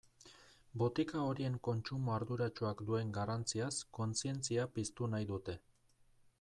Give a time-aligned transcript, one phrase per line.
[0.83, 5.61] Botika horien kontsumo arduratsuak duen garrantziaz kontzientzia piztu nahi dute.